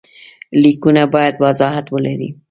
لیکونه 0.61 1.03
باید 1.13 1.35
وضاحت 1.43 1.85
ولري. 1.93 2.29